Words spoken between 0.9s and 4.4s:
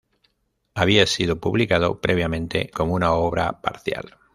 sido publicado previamente como una obra parcial.